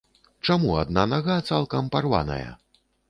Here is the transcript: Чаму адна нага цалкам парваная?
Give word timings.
Чаму 0.47 0.71
адна 0.83 1.03
нага 1.13 1.35
цалкам 1.49 1.93
парваная? 1.97 2.47